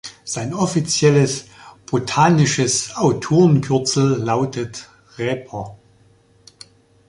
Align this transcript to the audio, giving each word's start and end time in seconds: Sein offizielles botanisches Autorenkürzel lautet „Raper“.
Sein 0.23 0.55
offizielles 0.55 1.45
botanisches 1.85 2.95
Autorenkürzel 2.95 4.15
lautet 4.19 4.89
„Raper“. 5.19 5.77